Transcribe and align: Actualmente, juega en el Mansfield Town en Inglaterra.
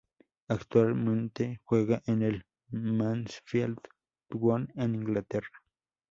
Actualmente, 0.47 1.59
juega 1.63 2.01
en 2.07 2.23
el 2.23 2.43
Mansfield 2.71 3.77
Town 4.29 4.67
en 4.75 4.95
Inglaterra. 4.95 5.59